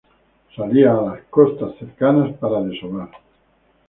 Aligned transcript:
Salía 0.55 0.93
a 0.93 1.01
las 1.03 1.21
costas 1.29 1.77
cercanas 1.77 2.33
para 2.39 2.61
desovar. 2.63 3.11